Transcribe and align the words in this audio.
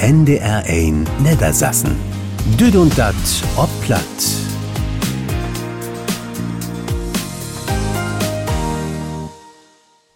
NDR1 0.00 1.06
Niedersassen. 1.20 1.94
Düd 2.58 2.74
und 2.74 2.96
dat 2.96 3.14
ob 3.56 3.68
platt. 3.82 4.02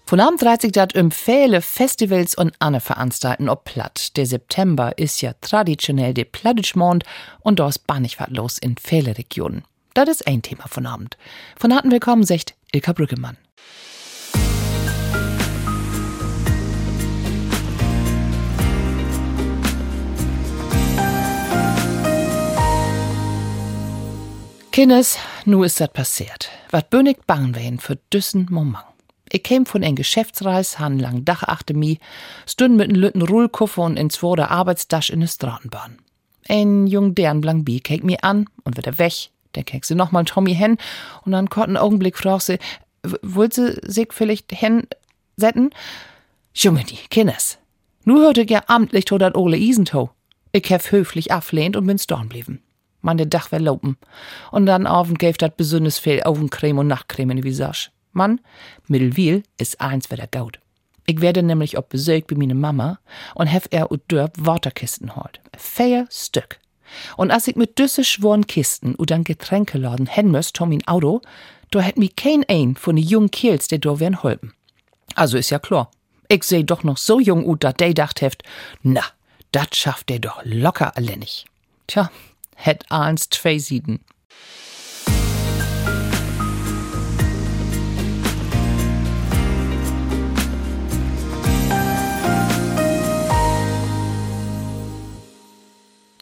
Von 0.06 0.20
Abend 0.20 0.40
dreht 0.40 0.62
sich 0.62 0.72
dat 0.72 0.94
viele 1.12 1.60
Festivals 1.60 2.34
und 2.34 2.54
andere 2.60 2.80
Veranstaltungen 2.80 3.50
ob 3.50 3.64
platt. 3.64 4.16
Der 4.16 4.24
September 4.24 4.96
ist 4.96 5.20
ja 5.20 5.34
traditionell 5.42 6.14
der 6.14 6.24
Plattitschmond 6.24 7.04
und 7.40 7.58
da 7.58 7.68
ist 7.68 7.86
bannig 7.86 8.16
los 8.28 8.56
in 8.56 8.76
viele 8.82 9.18
Regionen. 9.18 9.64
Das 9.92 10.08
ist 10.08 10.26
ein 10.26 10.40
Thema 10.40 10.66
von 10.66 10.86
Abend. 10.86 11.18
Von 11.58 11.74
harten 11.74 11.90
Willkommen, 11.90 12.24
sagt 12.24 12.54
Ilka 12.72 12.94
Brüggemann. 12.94 13.36
Kindes, 24.74 25.18
nu 25.44 25.62
ist 25.62 25.80
dat 25.80 25.92
passiert. 25.92 26.50
Wat 26.72 26.90
bönig 26.90 27.18
bangen 27.28 27.54
wir 27.54 27.78
für 27.78 27.96
düssen 28.12 28.48
Moment. 28.50 28.82
Ich 29.30 29.44
käm 29.44 29.66
von 29.66 29.84
en 29.84 29.94
Geschäftsreis, 29.94 30.80
han 30.80 30.98
lang 30.98 31.24
Dach 31.24 31.44
achte 31.44 31.74
mi, 31.74 32.00
stünd 32.44 32.76
mit 32.76 32.88
en 32.88 32.96
lütten 32.96 33.22
Rullkoffer 33.22 33.82
und 33.82 33.96
in 33.96 34.10
zwoder 34.10 34.50
Arbeitsdasch 34.50 35.10
in 35.10 35.20
de 35.20 35.28
Straßenbahn. 35.28 35.98
Ein 36.48 36.88
jung 36.88 37.14
deren 37.14 37.40
blank 37.40 37.64
bi 37.64 37.80
mi 38.02 38.16
an 38.20 38.46
und 38.64 38.74
wird 38.74 38.88
er 38.88 38.98
weg. 38.98 39.30
Dann 39.52 39.64
kek 39.64 39.84
sie 39.84 39.94
nochmal 39.94 40.24
Tommy 40.24 40.56
hen 40.56 40.76
und 41.24 41.30
dann 41.30 41.48
kurzen 41.48 41.76
Augenblick 41.76 42.18
fragt 42.18 42.42
sie, 42.42 42.58
wollt 43.22 43.54
sie 43.54 43.78
sich 43.82 44.08
vielleicht 44.10 44.50
hen 44.60 44.88
setten? 45.36 45.70
Junge 46.52 46.82
die, 46.82 46.98
Kindes. 47.10 47.58
Nu 48.02 48.22
hörte 48.22 48.44
ja 48.44 48.62
amtlich 48.66 49.04
to 49.04 49.18
dat 49.18 49.36
Ole 49.36 49.56
Isentow. 49.56 50.10
Ich 50.50 50.68
hef 50.68 50.90
höflich 50.90 51.30
ablehnt 51.30 51.76
und 51.76 51.86
bin 51.86 51.98
storn 52.00 52.28
blieben 52.28 52.63
man 53.04 53.16
de 53.16 53.26
Dach 53.26 53.48
verlopen. 53.48 53.96
Und 54.50 54.66
dann 54.66 54.86
Abend 54.86 55.18
gäf 55.18 55.36
dat 55.36 55.56
besonders 55.56 55.98
viel 55.98 56.22
Augencreme 56.22 56.78
und 56.78 56.88
Nachtcreme 56.88 57.30
in 57.30 57.36
die 57.38 57.44
Visage. 57.44 57.90
Mann, 58.12 58.40
Mittelwil 58.86 59.42
ist 59.58 59.80
eins 59.80 60.10
wieder 60.10 60.26
gaut. 60.26 60.60
Ich 61.06 61.20
werde 61.20 61.42
nämlich 61.42 61.76
ob 61.76 61.90
Besuch 61.90 62.22
bei 62.26 62.36
meine 62.36 62.54
Mama 62.54 62.98
und 63.34 63.46
hef 63.46 63.68
er 63.70 63.90
und 63.90 64.02
dörp 64.10 64.32
Waterkisten 64.38 65.16
holt. 65.16 65.40
Vier 65.56 66.06
Stück. 66.10 66.58
Und 67.16 67.30
als 67.30 67.48
ich 67.48 67.56
mit 67.56 67.78
düsse 67.78 68.04
schworen 68.04 68.46
Kisten 68.46 68.94
und 68.94 69.10
dann 69.10 69.24
Getränkeladen 69.24 70.06
hen 70.06 70.30
müsst, 70.30 70.56
Tom 70.56 70.72
in 70.72 70.86
Auto, 70.86 71.20
da 71.70 71.80
hätt 71.80 71.98
mi 71.98 72.08
kein 72.08 72.44
ein 72.48 72.76
von 72.76 72.96
den 72.96 73.04
jungen 73.04 73.30
Kiels, 73.30 73.68
der 73.68 73.78
do 73.78 74.00
wären 74.00 74.22
holpen. 74.22 74.54
Also 75.14 75.36
ist 75.36 75.50
ja 75.50 75.58
klar. 75.58 75.90
Ich 76.28 76.44
seh 76.44 76.62
doch 76.62 76.84
noch 76.84 76.96
so 76.96 77.20
jung 77.20 77.44
ut, 77.44 77.64
dat 77.64 77.80
de 77.80 77.92
dacht 77.92 78.20
heft, 78.20 78.42
na, 78.82 79.02
dat 79.52 79.74
schafft 79.76 80.08
der 80.08 80.20
doch 80.20 80.40
locker 80.44 80.96
alleinig. 80.96 81.44
Tja, 81.86 82.10
het 82.54 82.84
eins 82.90 83.26
zwei 83.30 83.58
Sieden. 83.58 84.00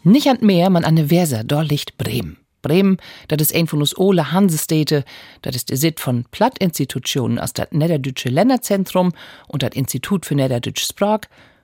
Nicht 0.04 0.26
an 0.26 0.38
mehr, 0.40 0.68
man 0.68 0.84
an 0.84 0.96
de 0.96 1.10
Weser, 1.10 1.44
da 1.44 1.60
liegt 1.62 1.96
Bremen. 1.96 2.38
Bremen, 2.60 2.96
das 3.28 3.40
ist 3.40 3.54
ein 3.54 3.66
von 3.66 3.80
uns 3.80 3.96
ole 3.96 4.32
Hansestädte, 4.32 5.04
das 5.42 5.56
ist 5.56 5.70
der 5.70 5.76
Sit 5.76 6.00
von 6.00 6.24
Plattinstitutionen 6.30 7.38
aus 7.38 7.52
das 7.52 7.68
Niederdeutsche 7.70 8.28
Länderzentrum 8.28 9.12
und 9.48 9.62
das 9.62 9.72
Institut 9.74 10.26
für 10.26 10.34
Niederdeutsche 10.34 10.86
Sprach 10.86 11.20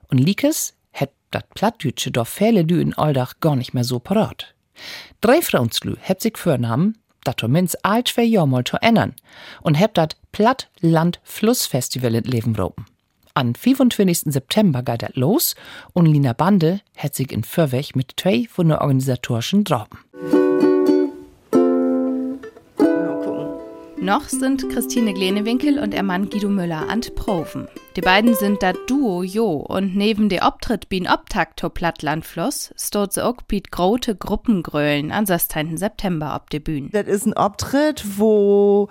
und 0.09 0.19
Likes 0.19 0.75
het 0.91 1.11
dat 1.31 1.49
Plattdeutsche 1.55 2.11
doch 2.11 2.27
viele 2.27 2.63
Lü 2.63 2.81
in 2.81 2.95
Aldach 2.95 3.41
gar 3.41 3.57
nicht 3.57 3.75
mehr 3.75 3.85
so 3.85 3.99
parat. 3.99 4.55
Drei 5.21 5.43
Frauenslü 5.43 5.97
hebt 6.01 6.23
sich 6.23 6.37
vornahmen, 6.37 6.99
dat 7.25 7.43
minz 7.49 7.77
alt 7.83 8.09
zwei 8.09 8.25
Jahr 8.25 8.47
mal 8.47 8.65
zu 8.65 8.77
ändern 8.81 9.15
und 9.63 9.75
hebt 9.75 9.99
dat 9.99 10.17
Platt-Land-Fluss-Festival 10.33 12.15
in 12.15 12.25
Leben 12.25 12.57
ropen. 12.57 12.87
Am 13.35 13.55
25. 13.55 14.33
September 14.33 14.83
geht 14.83 15.03
dat 15.03 15.17
los 15.17 15.55
und 15.93 16.07
Lina 16.07 16.33
Bande 16.33 16.81
hat 16.97 17.15
sich 17.15 17.31
in 17.31 17.45
Fürwech 17.45 17.95
mit 17.95 18.15
zwei 18.17 18.47
von 18.51 18.69
der 18.69 18.81
organisatorischen 18.81 19.65
Trauben. 19.65 19.99
Noch 24.01 24.29
sind 24.29 24.69
Christine 24.71 25.13
Glenewinkel 25.13 25.81
und 25.81 25.93
ihr 25.93 26.05
Mann 26.05 26.31
Guido 26.31 26.49
Müller 26.49 26.89
an 26.89 27.01
Proven. 27.17 27.67
Die 27.97 28.01
beiden 28.01 28.35
sind 28.35 28.63
das 28.63 28.77
Duo 28.87 29.25
Jo 29.25 29.55
und 29.55 29.97
neben 29.97 30.29
der 30.29 30.47
Optritt 30.47 30.89
bin 30.89 31.09
Optakt 31.09 31.59
to 31.59 31.69
Plattlandfluss 31.69 32.73
steht 32.77 33.15
sie 33.15 33.25
auch 33.25 33.39
mit 33.51 33.73
große 33.73 34.15
Gruppengrölen 34.15 35.11
am 35.11 35.27
16. 35.27 35.77
September 35.77 36.37
auf 36.37 36.47
der 36.47 36.61
Bühne. 36.61 36.91
Das 36.93 37.09
ist 37.09 37.27
ein 37.27 37.37
Optritt, 37.37 38.05
wo 38.19 38.89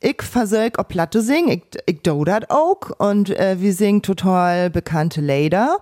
ich 0.00 0.22
versuche 0.22 0.78
auf 0.78 0.88
Platte 0.88 1.20
singen. 1.20 1.50
Ich, 1.50 1.80
ich 1.84 2.02
do 2.02 2.24
das 2.24 2.48
auch 2.48 2.90
und 2.98 3.30
äh, 3.30 3.60
wir 3.60 3.74
singen 3.74 4.00
total 4.00 4.70
bekannte 4.70 5.20
Lieder 5.20 5.78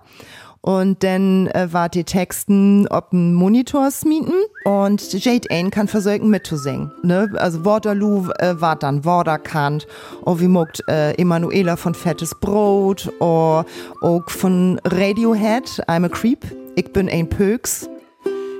und 0.65 1.03
dann 1.03 1.45
äh, 1.47 1.67
war 1.71 1.89
die 1.89 2.03
Texten 2.03 2.87
ob 2.89 3.13
ein 3.13 3.35
Monitor 3.35 3.91
smieten 3.91 4.33
und 4.63 5.13
Jade 5.13 5.47
Ain 5.51 5.69
kann 5.69 5.87
versuchen 5.87 6.31
mitzusingen. 6.31 6.91
Ne? 7.03 7.31
Also 7.35 7.63
Waterloo 7.63 8.29
äh, 8.39 8.59
war 8.59 8.75
dann 8.75 9.05
Waterkant, 9.05 9.85
oder 10.23 10.39
wie 10.39 10.47
mogt 10.47 10.81
äh, 10.87 11.13
Emanuela 11.21 11.75
von 11.75 11.93
Fettes 11.93 12.33
Brot, 12.41 13.07
oder 13.19 13.65
auch 14.01 14.27
von 14.27 14.81
Radiohead, 14.85 15.83
I'm 15.87 16.05
a 16.05 16.09
Creep, 16.09 16.43
ich 16.75 16.91
bin 16.91 17.09
ein 17.09 17.29
Pöks. 17.29 17.87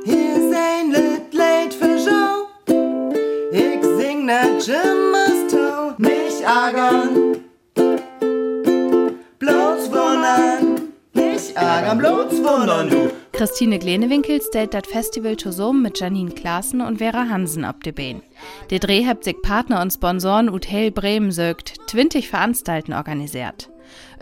Hier 0.06 0.36
ist 0.36 0.56
ein 0.56 0.92
Lit 0.92 1.34
late 1.34 1.76
für 1.76 1.98
Show, 1.98 2.46
ich 3.52 3.84
sing 3.98 4.28
net 4.28 4.64
Jim 4.64 5.25
ärgern, 11.56 11.98
bloß 11.98 12.32
wundern 12.44 12.90
du. 12.90 13.12
Christine 13.32 13.80
Glenewinkel 13.80 14.42
stellt 14.42 14.74
das 14.74 14.88
Festival 14.88 15.38
zusammen 15.38 15.82
mit 15.82 16.00
Janine 16.00 16.32
Klaassen 16.32 16.82
und 16.82 17.00
Vera 17.00 17.28
Hansen 17.30 17.66
ab 17.66 17.84
de 17.84 17.92
Bein. 17.92 18.22
Der 18.70 18.80
Dreh 18.80 19.06
hat 19.06 19.24
sich 19.24 19.42
Partner 19.42 19.82
und 19.82 19.92
Sponsoren 19.92 20.52
Hotel 20.52 20.92
Bremen 20.92 21.32
sögt, 21.32 21.74
20 21.88 22.30
Veranstalten 22.30 22.94
organisiert. 22.94 23.70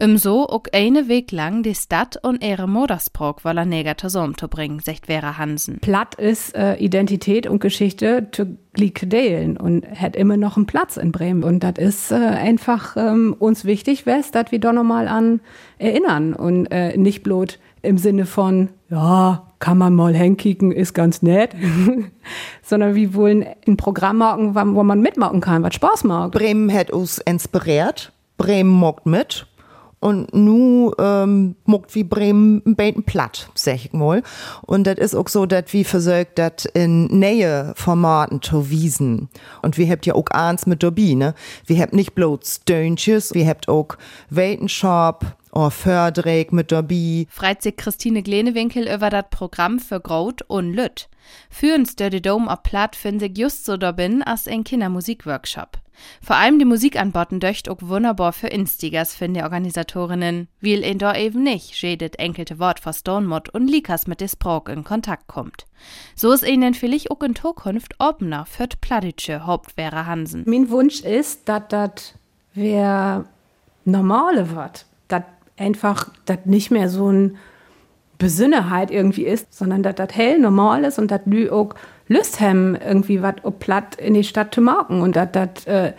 Um 0.01 0.17
so 0.17 0.47
auch 0.47 0.63
eine 0.73 1.07
Weg 1.07 1.31
lang 1.31 1.63
die 1.63 1.75
Stadt 1.75 2.17
und 2.21 2.43
ihre 2.43 2.67
Modersprog 2.67 3.41
Neger 3.65 3.97
zusammen 3.97 4.35
zu 4.37 4.47
bringen, 4.47 4.79
sagt 4.79 5.05
Vera 5.05 5.37
Hansen. 5.37 5.79
Platt 5.79 6.15
ist 6.15 6.55
äh, 6.55 6.75
Identität 6.75 7.47
und 7.47 7.59
Geschichte 7.59 8.27
zu 8.31 8.57
delen 8.75 9.57
und 9.57 9.85
hat 9.99 10.15
immer 10.15 10.37
noch 10.37 10.57
einen 10.57 10.65
Platz 10.65 10.97
in 10.97 11.11
Bremen. 11.11 11.43
Und 11.43 11.63
das 11.63 11.73
ist 11.77 12.11
äh, 12.11 12.15
einfach 12.15 12.97
ähm, 12.97 13.35
uns 13.37 13.65
wichtig, 13.65 14.05
wes, 14.05 14.31
dass 14.31 14.51
wir 14.51 14.59
doch 14.59 14.73
nochmal 14.73 15.07
an 15.07 15.41
erinnern 15.77 16.33
und 16.33 16.67
äh, 16.67 16.97
nicht 16.97 17.23
bloß 17.23 17.59
im 17.83 17.97
Sinne 17.97 18.25
von, 18.25 18.69
ja, 18.89 19.43
kann 19.59 19.77
man 19.77 19.93
mal 19.93 20.15
hinkicken, 20.15 20.71
ist 20.71 20.93
ganz 20.93 21.21
nett, 21.21 21.55
sondern 22.63 22.95
wir 22.95 23.13
wollen 23.13 23.45
ein 23.67 23.77
Programm 23.77 24.17
machen, 24.17 24.55
wo 24.55 24.83
man 24.83 25.01
mitmachen 25.01 25.41
kann, 25.41 25.63
was 25.63 25.75
Spaß 25.75 26.03
macht. 26.05 26.31
Bremen 26.31 26.73
hat 26.73 26.91
uns 26.91 27.19
inspiriert, 27.19 28.11
Bremen 28.37 28.71
mockt 28.71 29.05
mit 29.05 29.45
und 30.03 30.33
nu 30.33 30.91
ähm, 30.99 31.55
muckt 31.63 31.95
wie 31.95 32.03
Bremen 32.03 32.61
ein 32.65 32.75
bisschen 32.75 33.03
platt, 33.03 33.49
sag 33.55 33.75
ich 33.75 33.93
mal. 33.93 34.21
Und 34.63 34.85
das 34.85 34.97
ist 34.97 35.15
auch 35.15 35.29
so, 35.29 35.45
dass 35.45 35.71
wir 35.71 35.85
versucht, 35.85 36.27
das 36.35 36.65
in 36.73 37.05
Nähe 37.05 37.71
Formaten 37.77 38.41
zu 38.41 38.69
wiesen. 38.69 39.29
Und 39.61 39.77
wir 39.77 39.89
habt 39.89 40.05
ja 40.05 40.13
auch 40.15 40.27
eins 40.31 40.65
mit 40.65 40.83
dabei, 40.83 41.13
ne? 41.13 41.35
Wir 41.65 41.81
habt 41.81 41.93
nicht 41.93 42.15
bloß 42.15 42.65
Dönches, 42.67 43.33
wir 43.33 43.47
habt 43.47 43.69
auch 43.69 43.97
Weltenshop, 44.29 45.25
oh, 45.53 45.69
Fördreck 45.69 46.51
mit 46.51 46.71
dabei. 46.71 47.27
Freit 47.29 47.61
sich 47.61 47.77
Christine 47.77 48.23
Glenewinkel 48.23 48.91
über 48.93 49.09
das 49.09 49.25
Programm 49.29 49.79
für 49.79 49.99
Grot 49.99 50.41
und 50.43 50.73
Lütt. 50.73 51.09
Führens 51.49 51.95
der 51.95 52.09
Dome 52.09 52.51
auf 52.51 52.63
Platt 52.63 52.95
finde 52.95 53.27
ich 53.27 53.37
just 53.37 53.65
so 53.65 53.77
dabin 53.77 54.23
als 54.23 54.47
ein 54.47 54.63
Kindermusikworkshop. 54.63 55.79
Vor 56.21 56.35
allem 56.35 56.59
die 56.59 56.65
Musikanboten 56.65 57.39
döcht 57.39 57.69
auch 57.69 57.77
wunderbar 57.81 58.33
für 58.33 58.47
Instigers, 58.47 59.13
finde 59.13 59.39
die 59.39 59.43
Organisatorinnen, 59.43 60.47
weil 60.59 60.83
in 60.83 60.97
da 60.97 61.15
eben 61.15 61.43
nicht 61.43 61.81
jedet 61.81 62.17
enkelte 62.17 62.59
Wort 62.59 62.79
vor 62.79 62.93
Stonemod 62.93 63.49
und 63.49 63.67
Likas 63.67 64.07
mit 64.07 64.19
des 64.19 64.31
Sprach 64.33 64.65
in 64.67 64.83
Kontakt 64.83 65.27
kommt. 65.27 65.65
So 66.15 66.31
ist 66.31 66.47
ihnen 66.47 66.73
vielleicht 66.73 67.11
auch 67.11 67.21
in 67.21 67.35
Zukunft 67.35 67.95
offener 67.99 68.45
für 68.45 68.67
die 68.67 68.77
Pladitsche 68.77 69.45
Hauptwehre 69.45 70.05
Hansen. 70.05 70.43
Mein 70.47 70.69
Wunsch 70.69 71.01
ist, 71.01 71.47
dass 71.47 71.63
das 71.69 72.15
wer 72.55 73.25
normale 73.85 74.55
wird, 74.55 74.85
dass 75.07 75.23
einfach 75.57 76.09
das 76.25 76.39
nicht 76.45 76.71
mehr 76.71 76.89
so 76.89 77.11
ein 77.11 77.37
Besünneheit 78.17 78.91
irgendwie 78.91 79.25
ist, 79.25 79.53
sondern 79.53 79.83
dass 79.83 79.95
das 79.95 80.15
hell 80.15 80.39
normal 80.39 80.85
ist 80.85 80.99
und 80.99 81.11
dass 81.11 81.21
Lü 81.25 81.49
auch 81.49 81.75
Lust 82.07 82.39
haben, 82.39 82.75
irgendwie 82.75 83.21
was 83.21 83.35
platt 83.59 83.95
in 83.95 84.13
die 84.13 84.23
Stadt 84.23 84.53
zu 84.53 84.61
machen 84.61 85.01
und 85.01 85.15
dass 85.15 85.29
das 85.31 85.65
äh, 85.65 85.93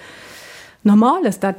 normal 0.82 1.24
ist, 1.24 1.42
dass 1.42 1.54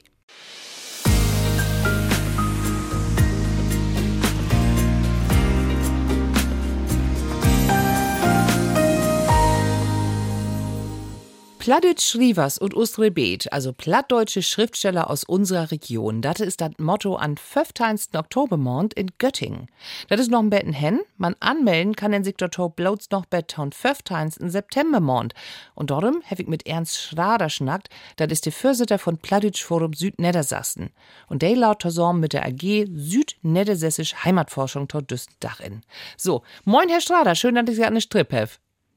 Plattdeutsch 11.70 12.02
Schrivers 12.02 12.58
und 12.58 12.74
Ustre 12.74 13.12
Beet, 13.12 13.52
also 13.52 13.72
plattdeutsche 13.72 14.42
Schriftsteller 14.42 15.08
aus 15.08 15.22
unserer 15.22 15.70
Region, 15.70 16.20
das 16.20 16.40
ist 16.40 16.60
das 16.60 16.72
Motto 16.78 17.14
an 17.14 17.36
15. 17.36 17.96
Oktobermond 18.16 18.92
in 18.94 19.12
Göttingen. 19.18 19.68
Das 20.08 20.18
ist 20.18 20.32
noch 20.32 20.40
ein 20.40 20.50
Betten 20.50 20.72
hen, 20.72 20.98
man 21.16 21.36
anmelden 21.38 21.94
kann 21.94 22.10
den 22.10 22.24
sich 22.24 22.34
dort 22.36 22.74
bloß 22.74 23.10
noch 23.12 23.24
bet 23.24 23.54
15. 23.56 24.50
Septembermond. 24.50 25.34
Und 25.76 25.92
darum 25.92 26.24
habe 26.28 26.42
ich 26.42 26.48
mit 26.48 26.66
Ernst 26.66 26.98
Schrader 26.98 27.48
schnackt, 27.48 27.88
das 28.16 28.32
ist 28.32 28.46
der 28.46 28.52
Vorsitter 28.52 28.98
von 28.98 29.18
Plattdeutsch 29.18 29.62
Forum 29.62 29.92
Südniedersachsen. 29.92 30.90
Und 31.28 31.42
der 31.42 31.54
laut 31.54 31.82
zusammen 31.82 32.18
mit 32.18 32.32
der 32.32 32.46
AG 32.46 32.86
Südniedersächsisch 32.92 34.24
Heimatforschung 34.24 34.88
dort 34.88 35.12
Dach 35.38 35.60
in. 35.60 35.82
So, 36.16 36.42
moin 36.64 36.88
Herr 36.88 37.00
Schrader, 37.00 37.36
schön, 37.36 37.54
dass 37.54 37.68
ich 37.68 37.76
Sie 37.76 37.84
an 37.84 37.94
der 37.94 38.00
Strip 38.00 38.32
habe. 38.32 38.50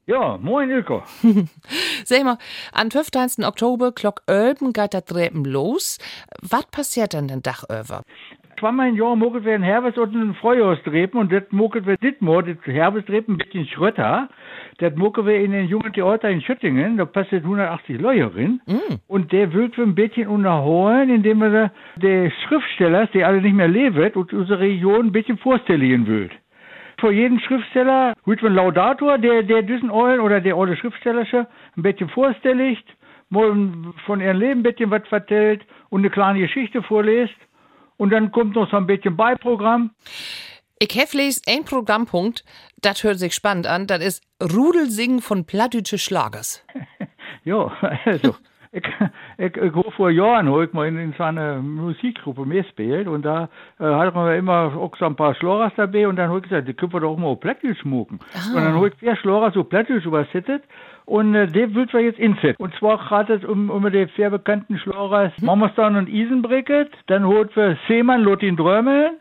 Ja, 0.06 0.38
moin 0.38 0.70
Ilko. 0.70 1.02
Sag 2.04 2.24
mal, 2.24 2.36
am 2.74 2.90
15. 2.90 3.42
Oktober, 3.42 3.92
Glock 3.92 4.20
Ölben, 4.28 4.74
geht 4.74 4.92
das 4.92 5.06
Treppen 5.06 5.46
los. 5.46 5.98
Was 6.42 6.66
passiert 6.66 7.14
dann 7.14 7.26
den 7.26 7.40
Dach 7.40 7.64
über? 7.70 8.02
Zweimal 8.60 8.90
im 8.90 8.96
Jahr 8.96 9.16
moget 9.16 9.46
wir 9.46 9.54
ein 9.54 9.62
Herbst 9.62 9.96
und 9.96 10.14
ein 10.14 10.34
Frühjahrstrepen 10.34 11.18
und 11.18 11.32
das 11.32 11.44
moget 11.50 11.86
wir 11.86 11.96
ditmor, 11.96 12.42
das 12.42 12.58
Herbsttrepen 12.64 13.34
ein 13.34 13.38
bisschen 13.38 13.66
Schrötter. 13.66 14.28
Das 14.78 14.94
mogen 14.94 15.26
wir 15.26 15.40
in 15.40 15.52
den 15.52 15.68
jungen 15.68 15.92
Theater 15.92 16.28
in 16.28 16.42
Schüttingen, 16.42 16.98
da 16.98 17.06
passiert 17.06 17.44
180 17.44 17.98
Leute 17.98 18.36
rein. 18.36 18.60
Mm. 18.66 18.96
Und 19.06 19.32
der 19.32 19.52
wird 19.54 19.76
wir 19.78 19.84
ein 19.84 19.94
bisschen 19.94 20.28
unterholen, 20.28 21.08
indem 21.08 21.38
wir 21.38 21.72
der 21.96 22.30
Schriftsteller, 22.46 23.06
die 23.06 23.24
alle 23.24 23.40
nicht 23.40 23.54
mehr 23.54 23.68
leben, 23.68 24.12
und 24.12 24.32
unsere 24.34 24.60
Region 24.60 25.06
ein 25.06 25.12
bisschen 25.12 25.38
vorstellen 25.38 26.06
will 26.06 26.30
für 27.04 27.12
jeden 27.12 27.38
Schriftsteller, 27.38 28.14
gut 28.24 28.42
ein 28.42 28.54
Laudator, 28.54 29.18
der, 29.18 29.42
der 29.42 29.60
diesen 29.60 29.90
Eulen 29.90 30.20
oder 30.20 30.40
der 30.40 30.54
alte 30.54 30.74
Schriftstellerische 30.74 31.46
ein 31.76 31.82
bisschen 31.82 32.08
vorstelligt, 32.08 32.86
mal 33.28 33.52
von 34.06 34.22
ihrem 34.22 34.38
Leben 34.38 34.60
ein 34.60 34.62
bisschen 34.62 34.90
was 34.90 35.06
vertellt 35.08 35.66
und 35.90 36.00
eine 36.00 36.08
kleine 36.08 36.40
Geschichte 36.40 36.82
vorliest. 36.82 37.34
Und 37.98 38.08
dann 38.08 38.32
kommt 38.32 38.54
noch 38.56 38.70
so 38.70 38.78
ein 38.78 38.86
bisschen 38.86 39.16
Beiprogramm. 39.16 39.90
Ich 40.78 40.94
les 41.12 41.42
ein 41.46 41.64
Programmpunkt, 41.64 42.42
das 42.80 43.04
hört 43.04 43.18
sich 43.18 43.34
spannend 43.34 43.66
an, 43.66 43.86
das 43.86 44.02
ist 44.02 44.22
Rudelsingen 44.42 45.20
von 45.20 45.44
plattdeutsche 45.44 45.98
Schlagers. 45.98 46.64
ja, 47.44 47.70
also. 48.06 48.34
Ich, 48.74 48.82
ich, 49.38 49.56
ich 49.56 49.72
habe 49.72 49.90
vor 49.92 50.10
Jahren 50.10 50.50
hab 50.50 50.60
ich 50.62 50.72
mal 50.72 50.88
in, 50.88 50.98
in 50.98 51.14
so 51.16 51.22
einer 51.22 51.58
Musikgruppe 51.62 52.44
mitgespielt 52.44 53.06
und 53.06 53.24
da 53.24 53.48
äh, 53.78 53.84
hatten 53.84 54.16
wir 54.16 54.34
immer 54.34 54.76
auch 54.76 54.96
so 54.96 55.06
ein 55.06 55.14
paar 55.14 55.36
Schlorers 55.36 55.72
dabei 55.76 56.08
und 56.08 56.16
dann 56.16 56.28
habe 56.28 56.38
ich 56.38 56.44
gesagt, 56.44 56.66
die 56.66 56.74
können 56.74 56.92
wir 56.92 57.00
doch 57.00 57.16
mal 57.16 57.28
auf 57.28 57.38
Plättisch 57.38 57.78
schmucken. 57.78 58.18
Ah. 58.34 58.56
Und 58.56 58.64
dann 58.64 58.74
habe 58.74 58.88
ich 58.88 58.94
vier 58.96 59.14
Schlorers 59.14 59.56
auf 59.56 59.68
Plättisch 59.68 60.04
übersetzt 60.04 60.64
und 61.06 61.36
äh, 61.36 61.46
den 61.46 61.72
will 61.76 61.86
wir 61.92 62.00
jetzt 62.00 62.18
insetzen. 62.18 62.56
Und 62.58 62.74
zwar 62.76 62.98
gerade 62.98 63.46
um, 63.46 63.70
um 63.70 63.88
die 63.92 64.08
sehr 64.16 64.30
bekannten 64.30 64.76
Schlorers 64.78 65.32
mhm. 65.38 65.46
Mammerstan 65.46 65.94
und 65.94 66.08
Isenbricket, 66.08 66.90
dann 67.06 67.24
holt 67.24 67.54
wir 67.54 67.78
Seemann 67.86 68.22
Lotin 68.22 68.56
Drömeln, 68.56 69.12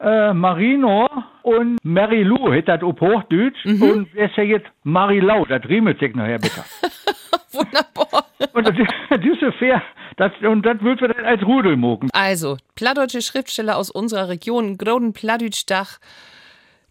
äh, 0.00 0.32
Marino 0.32 1.06
und 1.42 1.76
Mary 1.84 2.22
Lou, 2.22 2.50
hat 2.50 2.68
das 2.68 2.82
auf 2.82 2.98
Hochdeutsch. 2.98 3.62
Mhm. 3.66 3.82
Und 3.82 4.08
wer 4.14 4.26
ist 4.26 4.36
ja 4.36 4.44
jetzt 4.44 4.68
Marilau, 4.84 5.44
das 5.44 5.68
riemelt 5.68 5.98
sich 5.98 6.14
nachher 6.14 6.38
bitte. 6.38 6.62
Wunderbar. 7.52 8.29
Und 8.52 8.66
das, 8.66 8.74
diese 9.22 9.52
Fair, 9.52 9.82
das, 10.16 10.32
und 10.42 10.64
das 10.64 10.80
wird 10.82 11.00
wir 11.00 11.08
dann 11.08 11.24
als 11.24 11.42
Rudel 11.42 11.76
mogen. 11.76 12.08
Also, 12.12 12.56
plattdeutsche 12.74 13.22
Schriftsteller 13.22 13.76
aus 13.76 13.90
unserer 13.90 14.28
Region, 14.28 14.78
Groden 14.78 15.12
Plattdeutschdach, 15.12 15.98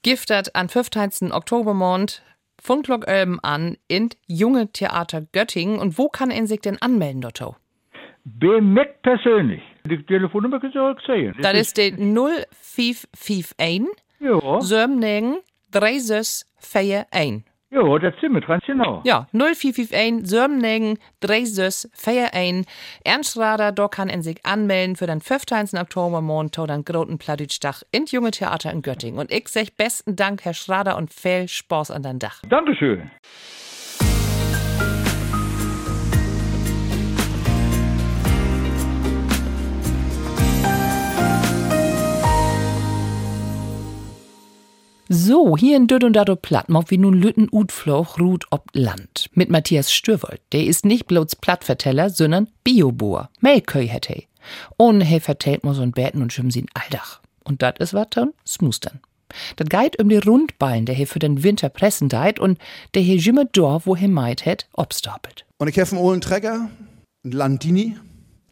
giftet 0.03 0.55
an 0.55 0.69
15. 0.69 1.31
Oktobermond 1.31 2.23
Funklock 2.61 3.07
Elben 3.07 3.39
an 3.41 3.77
in 3.87 4.09
Junge 4.27 4.71
Theater 4.71 5.21
Göttingen. 5.31 5.79
Und 5.79 5.97
wo 5.97 6.09
kann 6.09 6.29
er 6.29 6.45
sich 6.45 6.61
denn 6.61 6.81
anmelden, 6.81 7.21
Dotto? 7.21 7.55
Mir 8.41 8.85
persönlich. 9.01 9.61
Die 9.85 10.03
Telefonnummer 10.03 10.59
kannst 10.59 10.75
du 10.75 10.81
auch 10.81 10.99
sehen. 11.05 11.35
Das 11.41 11.53
ist 11.53 11.77
die 11.77 11.91
0551 11.91 13.87
Ja, 14.19 14.61
7 14.61 15.39
36 15.71 16.45
41. 17.11 17.48
ja, 17.71 17.99
das 17.99 18.13
wir 18.21 18.41
ganz 18.41 18.65
genau. 18.65 19.01
Ja, 19.05 19.27
0451 19.31 20.27
7 20.27 20.97
36 21.21 21.91
41. 22.01 22.65
Ernst 23.03 23.37
Rader, 23.37 23.71
da 23.71 23.87
kann 23.87 24.09
er 24.09 24.21
sich 24.21 24.45
anmelden 24.45 24.95
für 24.95 25.07
den 25.07 25.21
15. 25.21 25.79
Oktober 25.79 26.21
Montag, 26.21 26.67
dann 26.67 26.83
Groten 26.83 27.17
Plattdeutschdach 27.17 27.83
in 27.91 28.05
Junge 28.05 28.31
Theater 28.31 28.71
in 28.71 28.81
Göttingen. 28.81 29.19
Und 29.19 29.31
ich 29.31 29.47
sag 29.49 29.77
besten 29.77 30.15
Dank, 30.15 30.45
Herr 30.45 30.53
Schrader, 30.53 30.97
und 30.97 31.13
viel 31.13 31.47
Spaß 31.47 31.91
an 31.91 32.03
den 32.03 32.19
Dach. 32.19 32.41
Dankeschön. 32.49 33.11
So, 45.11 45.57
hier 45.57 45.75
in 45.75 45.87
Död 45.87 46.03
und 46.03 46.13
Dado 46.13 46.35
Platt, 46.35 46.69
mock 46.69 46.91
wie 46.91 46.99
nun 46.99 47.15
Lütten 47.15 47.47
Utfloch 47.51 48.19
ruht 48.19 48.45
ob 48.51 48.69
Land. 48.73 49.31
Mit 49.33 49.49
Matthias 49.49 49.91
Stürwold. 49.91 50.39
Der 50.51 50.65
ist 50.65 50.85
nicht 50.85 51.07
bloß 51.07 51.37
Plattverteller, 51.37 52.11
sondern 52.11 52.47
Bioboer. 52.63 53.31
Melköi 53.41 53.87
hätte 53.87 54.13
he. 54.13 54.27
Und 54.77 55.01
he 55.01 55.19
vertellt 55.19 55.63
mo 55.63 55.71
so'n 55.71 55.93
Bäten 55.93 56.21
und 56.21 56.31
schimmen 56.31 56.51
sie 56.51 56.67
Alldach. 56.75 57.21
Und 57.43 57.63
dat 57.63 57.79
is 57.79 57.95
wat 57.95 58.15
dann? 58.15 58.33
Smustern. 58.45 58.99
Dat 59.55 59.71
geht 59.71 59.99
um 59.99 60.09
die 60.09 60.17
Rundballen, 60.17 60.85
der 60.85 60.93
he 60.93 61.07
für 61.07 61.17
den 61.17 61.41
Winter 61.41 61.69
pressen 61.69 62.07
deit 62.07 62.39
und 62.39 62.59
der 62.93 63.01
he 63.01 63.15
jimme 63.15 63.47
dor, 63.51 63.81
wo 63.85 63.95
he 63.95 64.07
meid 64.07 64.45
het, 64.45 64.67
obstapelt. 64.73 65.43
Und 65.57 65.69
ich 65.69 65.79
habe 65.79 65.89
einen 65.89 66.05
ollen 66.05 66.21
Träger, 66.21 66.69
einen 67.23 67.33
Landini. 67.33 67.97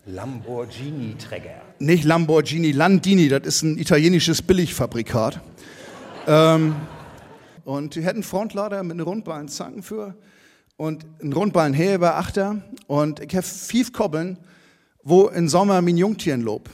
Lamborghini-Träger. 0.07 1.61
Nicht 1.77 2.03
Lamborghini, 2.03 2.71
Landini, 2.71 3.29
das 3.29 3.45
ist 3.45 3.61
ein 3.61 3.77
italienisches 3.77 4.41
Billigfabrikat. 4.41 5.39
Ähm, 6.27 6.75
und 7.65 7.95
die 7.95 8.03
hätten 8.03 8.21
Frontlader 8.21 8.83
mit 8.83 8.93
einem 8.93 9.07
Rundballen 9.07 9.47
Zanken 9.47 9.81
für 9.81 10.15
und 10.77 11.05
einen 11.21 11.33
Rundballen 11.33 11.73
Heber 11.73 12.15
Achter 12.15 12.61
und 12.87 13.19
ich 13.19 13.35
habe 13.35 13.45
fünf 13.45 13.91
Kobbeln, 13.93 14.37
wo 15.03 15.27
im 15.27 15.49
Sommer 15.49 15.81
mein 15.81 15.97
Jungtieren 15.97 16.41
lob. 16.41 16.69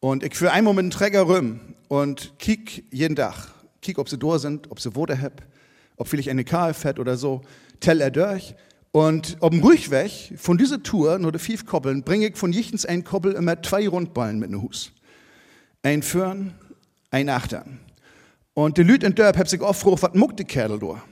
Und 0.00 0.22
ich 0.22 0.36
für 0.36 0.52
einmal 0.52 0.74
mit 0.74 0.84
dem 0.84 0.90
Träger 0.90 1.26
rüm 1.26 1.60
und 1.88 2.38
kiek 2.38 2.84
jeden 2.90 3.16
Tag. 3.16 3.48
Kiek, 3.80 3.98
ob 3.98 4.08
sie 4.08 4.18
da 4.18 4.38
sind, 4.38 4.70
ob 4.70 4.80
sie 4.80 4.94
Woder 4.94 5.20
hab, 5.20 5.42
ob 5.96 6.08
vielleicht 6.08 6.28
eine 6.28 6.44
Karl 6.44 6.74
fährt 6.74 6.98
oder 6.98 7.16
so. 7.16 7.42
Tell 7.80 8.00
er 8.00 8.10
durch. 8.10 8.54
Und 8.92 9.36
auf 9.40 9.50
dem 9.50 9.62
Rückweg 9.62 10.34
von 10.36 10.58
dieser 10.58 10.82
Tour, 10.82 11.18
nur 11.18 11.32
die 11.32 11.38
fünf 11.38 11.66
Koppeln, 11.66 12.04
bringe 12.04 12.28
ich 12.28 12.36
von 12.36 12.52
jichtens 12.52 12.86
ein 12.86 13.02
Koppel 13.02 13.32
immer 13.32 13.60
zwei 13.62 13.88
Rundballen 13.88 14.38
mit 14.38 14.50
in 14.50 14.62
Hus. 14.62 14.92
Ein 15.82 16.02
Föhren, 16.02 16.54
ein 17.10 17.28
Achtern. 17.28 17.80
Und 18.54 18.78
die 18.78 18.84
Lüt 18.84 19.02
in 19.02 19.14
Dörp 19.14 19.36
hab 19.36 19.48
sich 19.48 19.60
oft 19.60 19.82
gefragt, 19.82 20.02
was 20.02 20.14
muckt 20.14 20.38
die 20.38 20.44
Kerl 20.44 20.78
da? 20.78 21.02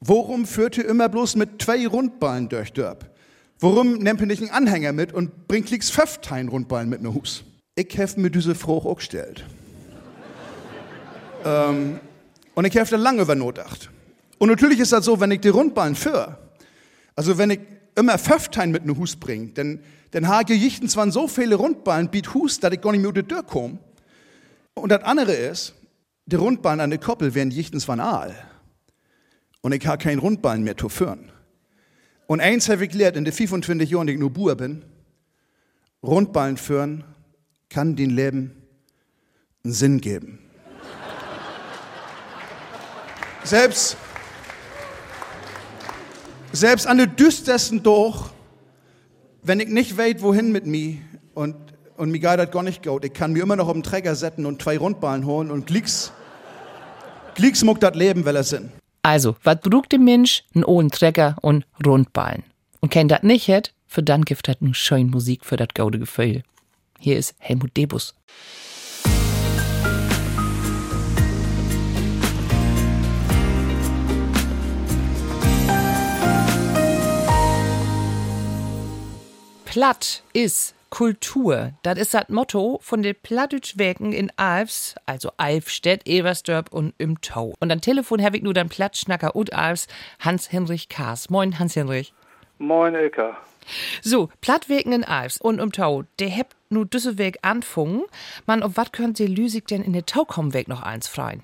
Warum 0.00 0.46
führt 0.46 0.78
ihr 0.78 0.88
immer 0.88 1.08
bloß 1.08 1.36
mit 1.36 1.60
zwei 1.60 1.86
Rundballen 1.86 2.48
durch 2.48 2.72
Dörp? 2.72 3.10
Warum 3.58 3.98
nehmt 3.98 4.20
ihr 4.20 4.26
nicht 4.26 4.40
einen 4.40 4.52
Anhänger 4.52 4.92
mit 4.92 5.12
und 5.12 5.46
bringt 5.48 5.70
lieg's 5.70 5.90
fünftein 5.90 6.48
Rundballen 6.48 6.88
mit 6.88 7.00
in 7.00 7.12
Hus? 7.12 7.44
Ich 7.74 7.98
hab 7.98 8.16
mir 8.16 8.30
diese 8.30 8.54
Frage 8.54 8.86
auch 8.86 8.96
gestellt. 8.96 9.44
ähm, 11.44 12.00
und 12.54 12.64
ich 12.64 12.76
hab 12.78 12.88
da 12.88 12.96
lange 12.96 13.22
über 13.22 13.34
nachgedacht. 13.34 13.90
Und 14.38 14.48
natürlich 14.48 14.80
ist 14.80 14.92
das 14.92 15.04
so, 15.04 15.20
wenn 15.20 15.32
ich 15.32 15.40
die 15.40 15.48
Rundballen 15.48 15.94
für, 15.94 16.38
also 17.14 17.36
wenn 17.36 17.50
ich 17.50 17.60
immer 17.96 18.16
Pföftein 18.16 18.70
mit 18.70 18.84
einem 18.84 18.96
Hus 18.96 19.16
bringe, 19.16 19.48
denn, 19.48 19.80
dann 20.12 20.28
habe 20.28 20.52
ich 20.52 20.60
jichten 20.60 20.88
zwar 20.88 21.10
so 21.10 21.28
viele 21.28 21.56
Rundballen, 21.56 22.10
biet 22.10 22.32
Hus, 22.32 22.58
dass 22.60 22.72
ich 22.72 22.80
gar 22.80 22.92
nicht 22.92 23.00
mehr 23.00 23.10
unter 23.10 23.26
Tür 23.26 23.42
komme. 23.42 23.78
Und 24.74 24.90
das 24.90 25.02
andere 25.04 25.32
ist, 25.32 25.74
die 26.30 26.36
Rundballen 26.36 26.80
an 26.80 26.90
der 26.90 26.98
Koppel 26.98 27.34
werden 27.34 27.50
jichtens 27.50 27.88
van 27.88 28.00
Aal. 28.00 28.34
Und 29.62 29.72
ich 29.72 29.86
habe 29.86 30.02
keinen 30.02 30.20
Rundballen 30.20 30.62
mehr 30.62 30.76
zu 30.76 30.88
führen. 30.88 31.30
Und 32.26 32.40
eins 32.40 32.68
habe 32.68 32.84
ich 32.84 32.90
gelernt 32.90 33.16
in 33.16 33.24
den 33.24 33.34
25 33.34 33.90
Jahren, 33.90 34.06
die 34.06 34.14
ich 34.14 34.18
nur 34.18 34.30
Buhr 34.30 34.54
bin, 34.54 34.84
Rundballen 36.02 36.56
führen 36.56 37.04
kann 37.68 37.94
den 37.96 38.10
Leben 38.10 38.52
einen 39.64 39.72
Sinn 39.72 40.00
geben. 40.00 40.38
Selbst, 43.44 43.96
selbst 46.52 46.86
an 46.86 46.98
der 46.98 47.06
düstersten 47.06 47.82
Doch, 47.82 48.32
wenn 49.42 49.60
ich 49.60 49.68
nicht 49.68 49.96
weiß, 49.96 50.16
wohin 50.18 50.52
mit 50.52 50.66
mir 50.66 50.96
und, 51.34 51.54
und 51.96 52.10
mir 52.10 52.18
geht 52.18 52.38
das 52.38 52.50
gar 52.50 52.62
nicht 52.62 52.82
gut, 52.82 53.04
ich 53.04 53.12
kann 53.12 53.32
mir 53.32 53.42
immer 53.42 53.56
noch 53.56 53.68
auf 53.68 53.74
den 53.74 53.82
Träger 53.82 54.14
setzen 54.14 54.46
und 54.46 54.60
zwei 54.62 54.78
Rundballen 54.78 55.26
holen 55.26 55.50
und 55.50 55.66
glicks, 55.66 56.12
glicks 57.34 57.64
muckt 57.64 57.82
das 57.82 57.94
Leben, 57.94 58.24
weil 58.24 58.36
er 58.36 58.44
sind. 58.44 58.70
Also, 59.02 59.36
was 59.42 59.60
braucht 59.60 59.92
der 59.92 59.98
Mensch? 59.98 60.44
Ein 60.54 60.64
ohn 60.64 60.90
Träger 60.90 61.36
und 61.40 61.64
Rundballen. 61.84 62.44
Und 62.80 62.90
kennt 62.90 63.10
das 63.10 63.22
nicht 63.22 63.48
hat, 63.48 63.72
für 63.86 64.02
dann 64.02 64.24
gibt 64.24 64.46
das 64.46 64.56
nun 64.60 64.74
schön 64.74 65.10
Musik 65.10 65.44
für 65.44 65.56
das 65.56 65.68
gaude 65.74 65.98
Gefühl. 65.98 66.42
Hier 66.98 67.18
ist 67.18 67.34
Helmut 67.38 67.76
Debus. 67.76 68.14
Platt 79.64 80.24
ist 80.32 80.74
Kultur. 80.90 81.72
Das 81.82 81.98
ist 81.98 82.14
das 82.14 82.28
Motto 82.28 82.78
von 82.82 83.02
den 83.02 83.14
Plattdeutschwerken 83.14 84.12
in 84.12 84.30
Alfs, 84.36 84.96
also 85.06 85.30
Alfstedt, 85.36 86.06
Eversdorp 86.06 86.72
und 86.72 86.94
im 86.98 87.20
Tau. 87.20 87.54
Und 87.60 87.72
am 87.72 87.80
Telefon 87.80 88.22
habe 88.22 88.36
ich 88.36 88.42
nur 88.42 88.54
den 88.54 88.68
Plattschnacker 88.68 89.34
und 89.34 89.54
Alfs, 89.54 89.86
Hans-Henrich 90.18 90.88
Kaas. 90.88 91.30
Moin, 91.30 91.58
Hans-Henrich. 91.58 92.12
Moin, 92.58 92.94
Ilka. 92.94 93.38
So, 94.02 94.28
Plattwerken 94.40 94.92
in 94.92 95.04
Alfs 95.04 95.40
und 95.40 95.60
im 95.60 95.72
Tau, 95.72 96.04
der 96.18 96.30
habt 96.30 96.56
nur 96.70 96.84
Düsselweg 96.84 97.38
anfangen. 97.42 98.02
Man, 98.46 98.62
auf 98.62 98.72
was 98.76 98.92
könnt 98.92 99.20
ihr 99.20 99.28
Lüsig 99.28 99.66
denn 99.68 99.82
in 99.82 99.92
der 99.92 100.06
Taukomweg 100.06 100.68
noch 100.68 100.82
eins 100.82 101.08
freien? 101.08 101.42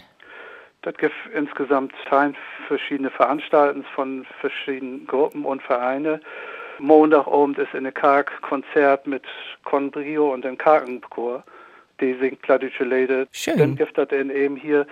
Das 0.83 0.97
gibt 0.99 1.15
insgesamt 1.35 1.93
verschiedene 2.69 3.11
Veranstaltungen 3.11 3.85
von 3.95 4.27
verschiedenen 4.41 5.07
Gruppen 5.07 5.45
und 5.45 5.63
Vereine. 5.63 6.21
Montagabend 6.79 7.59
ist 7.59 7.75
in 7.75 7.85
der 7.85 7.93
Karg 7.93 8.41
Konzert 8.43 9.07
mit 9.07 9.25
Conbrio 9.65 10.33
und 10.33 10.45
dem 10.45 10.59
Kargenchor. 10.59 11.45
Die 12.01 12.15
singt 12.15 12.43
plattdeutsche 12.43 12.85
Lieder. 12.85 13.27
Schön. 13.33 13.59
Dann 13.59 13.77
gibt 13.77 13.97
es 13.99 14.13
eben 14.13 14.57
hier 14.57 14.87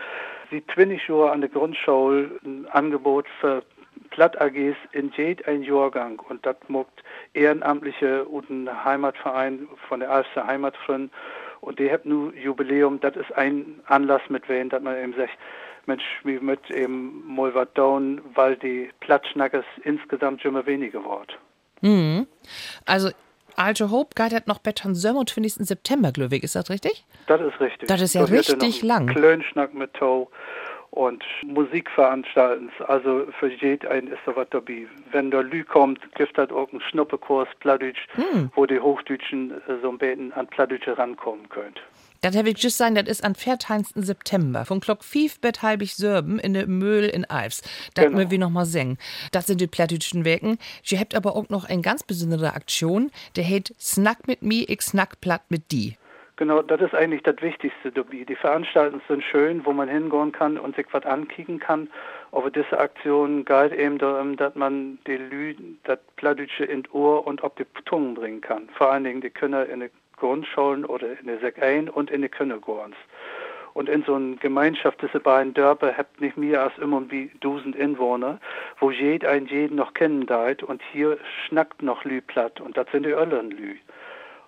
die 0.50 0.64
20 0.67 1.09
Jahre 1.09 1.33
an 1.33 1.41
der 1.41 1.50
Grundschule 1.50 2.31
ein 2.45 2.67
Angebot 2.71 3.26
für 3.41 3.62
Platt 4.11 4.41
AGs 4.41 4.76
in 4.93 5.11
jed 5.17 5.47
ein 5.49 5.62
Jahrgang 5.62 6.21
und 6.29 6.47
das 6.47 6.57
muckt 6.69 7.03
Ehrenamtliche 7.33 8.25
und 8.25 8.49
ein 8.49 8.85
Heimatverein 8.85 9.69
von 9.88 10.00
der 10.00 10.11
Alster 10.11 10.47
Heimatfreund 10.47 11.11
und 11.61 11.79
die 11.79 11.91
haben 11.91 12.09
nun 12.09 12.37
Jubiläum, 12.37 13.00
das 13.00 13.17
ist 13.17 13.33
ein 13.33 13.81
Anlass 13.87 14.23
mit 14.29 14.49
wen, 14.49 14.69
dass 14.69 14.83
man 14.83 14.97
eben 14.97 15.14
sagt, 15.14 15.37
Mensch, 15.87 16.05
wie 16.23 16.38
mit 16.38 16.71
eben 16.71 17.25
mal 17.26 17.55
was 17.55 17.69
down, 17.75 18.21
weil 18.35 18.57
die 18.57 18.91
Plattschnackers 19.00 19.64
insgesamt 19.83 20.43
schon 20.43 20.53
immer 20.53 20.67
weniger 20.67 21.00
geworden. 21.00 21.33
Mhm. 21.85 22.26
Also, 22.87 23.11
Alte 23.57 23.91
Hope 23.91 24.14
geht 24.17 24.47
noch 24.49 24.59
besser 24.59 24.87
am 24.87 24.95
27. 24.97 25.64
September, 25.67 26.11
glaube 26.11 26.35
ich. 26.37 26.43
Ist 26.43 26.57
das 26.57 26.71
richtig? 26.71 27.05
Das 27.29 27.41
ist 27.41 27.61
richtig. 27.61 27.88
Das 27.88 28.00
ist 28.00 28.14
ja 28.14 28.23
Da 28.23 28.31
wird 28.31 28.49
richtig 28.50 28.83
lang. 28.83 29.07
Klönschnack 29.07 29.75
mit 29.75 29.95
Tau 29.95 30.29
und 30.91 31.23
Musikveranstaltens. 31.45 32.73
Also 32.88 33.26
für 33.38 33.49
jeden 33.53 33.88
einen 33.88 34.09
ist 34.09 34.19
da 34.26 34.35
was 34.35 34.49
dabei. 34.50 34.87
Wenn 35.12 35.31
der 35.31 35.43
Lü 35.43 35.62
kommt, 35.64 36.00
gibt 36.14 36.37
es 36.38 36.50
auch 36.50 36.71
einen 36.73 36.81
Schnuppekurs 36.81 37.49
Plattdeutsch, 37.61 38.07
Hm. 38.14 38.50
wo 38.55 38.67
die 38.67 38.81
Hochdeutschen 38.81 39.53
äh, 39.53 39.75
so 39.83 39.91
ein 39.91 39.99
bisschen 39.99 40.33
an 40.33 40.47
Plattdeutsche 40.49 40.97
rankommen 40.99 41.49
könnt. 41.49 41.81
Das 42.25 42.35
habe 42.38 42.49
ich 42.49 42.57
just 42.62 42.78
sagen, 42.78 42.95
das 42.95 43.07
ist 43.07 43.23
am 43.23 43.35
14. 43.35 43.85
September. 43.97 44.64
Von 44.64 44.81
Glock 44.81 45.04
5 45.04 45.43
bis 45.43 45.61
halbig 45.61 45.95
Sörben 45.95 46.38
in 46.38 46.54
der 46.54 46.66
Mühl 46.66 47.04
in 47.04 47.26
Alfs. 47.26 47.61
Das 47.93 48.07
Genau. 48.07 48.16
müssen 48.16 48.31
wir 48.31 48.38
noch 48.38 48.49
mal 48.49 48.64
singen. 48.64 48.97
Das 49.31 49.47
sind 49.47 49.61
die 49.61 49.66
plattdütschen 49.66 50.25
Werken. 50.25 50.57
Sie 50.83 50.99
habt 50.99 51.14
aber 51.14 51.37
auch 51.37 51.50
noch 51.50 51.69
eine 51.69 51.83
ganz 51.83 52.02
besondere 52.02 52.54
Aktion, 52.54 53.11
der 53.37 53.45
heißt 53.45 53.75
Snack 53.78 54.26
mit 54.26 54.40
mi, 54.40 54.64
ich 54.66 54.81
snack 54.81 55.21
platt 55.21 55.43
mit 55.50 55.71
die. 55.71 55.99
Genau, 56.37 56.62
das 56.62 56.81
ist 56.81 56.95
eigentlich 56.95 57.23
das 57.25 57.37
Wichtigste. 57.43 57.93
Die 57.93 58.37
Veranstaltungen 58.37 59.02
sind 59.07 59.23
schön, 59.23 59.66
wo 59.66 59.75
man 59.75 59.90
hingehen 59.90 60.33
kann 60.33 60.57
und 60.57 60.76
sich 60.76 60.87
was 60.93 61.04
ankicken 61.04 61.61
kann. 61.61 61.90
Aber 62.33 62.50
diese 62.50 62.78
Aktion 62.78 63.45
geht 63.45 63.73
eben 63.73 63.99
darum, 63.99 64.38
dass 64.38 64.54
man 64.54 64.99
die 65.07 65.19
Lü, 65.19 65.54
das 65.85 65.99
Plattdeutsche 66.16 66.64
in 66.64 66.88
Ohr 66.90 67.26
und 67.26 67.45
auf 67.45 67.54
die 67.57 67.66
Zungen 67.87 68.14
bringen 68.14 68.40
kann. 68.40 68.71
Vor 68.78 68.90
allen 68.90 69.04
Dingen 69.04 69.21
die 69.21 69.28
Kinder 69.28 69.69
in 69.69 69.81
die 69.81 69.90
Grundschulen 70.25 70.87
oder 70.87 71.19
in 71.21 71.26
die 71.26 71.37
Säckeien 71.37 71.90
und 71.90 72.11
in 72.11 72.23
die 72.23 72.31
Kindergorns. 72.31 72.97
Und 73.75 73.90
in 73.90 74.04
so 74.04 74.14
einer 74.14 74.37
Gemeinschaft, 74.37 75.02
diese 75.02 75.21
beiden 75.21 75.52
Dörfer, 75.52 75.99
habt 75.99 76.19
nicht 76.19 76.38
mehr 76.38 76.62
als 76.62 76.78
immer 76.78 77.02
wie 77.11 77.31
1000 77.35 77.76
Inwohner, 77.76 78.38
wo 78.81 78.90
jed 78.90 79.26
ein 79.26 79.45
jeden 79.47 79.76
noch 79.76 79.93
kennen 79.93 80.25
deit 80.25 80.62
und 80.62 80.81
hier 80.93 81.19
schnackt 81.47 81.83
noch 81.83 82.04
Lü 82.04 82.23
platt 82.23 82.59
und 82.62 82.78
das 82.78 82.87
sind 82.90 83.04
die 83.04 83.11
Öllern 83.11 83.50
Lü. 83.50 83.75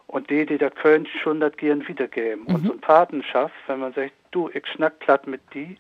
Und 0.07 0.31
die, 0.31 0.47
die 0.47 0.57
da 0.57 0.71
können, 0.71 1.07
schon 1.23 1.41
das 1.41 1.55
gern 1.59 1.87
wiedergeben. 1.87 2.47
Und 2.47 2.65
so 2.65 2.73
eine 2.73 2.81
Patenschaft, 2.81 3.55
wenn 3.67 3.81
man 3.81 3.93
sagt, 3.93 4.13
du, 4.31 4.49
ich 4.55 4.67
schnack 4.69 4.99
platt 5.01 5.27
mit 5.27 5.43
die, 5.53 5.77